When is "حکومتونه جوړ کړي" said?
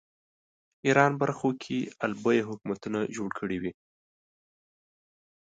2.49-3.57